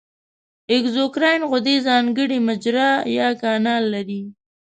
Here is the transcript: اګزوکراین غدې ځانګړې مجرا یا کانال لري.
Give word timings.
اګزوکراین 0.75 1.41
غدې 1.51 1.75
ځانګړې 1.87 2.37
مجرا 2.47 2.89
یا 3.17 3.27
کانال 3.41 3.83
لري. 3.93 4.21